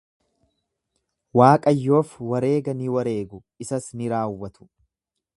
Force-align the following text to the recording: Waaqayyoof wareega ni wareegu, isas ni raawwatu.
Waaqayyoof 1.39 2.15
wareega 2.31 2.75
ni 2.79 2.89
wareegu, 2.95 3.41
isas 3.67 3.91
ni 4.01 4.09
raawwatu. 4.15 4.69